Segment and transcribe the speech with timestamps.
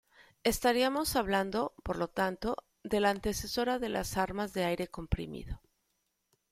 [0.43, 5.61] Estaríamos hablando, por lo tanto, de la antecesora de las armas de aire comprimido.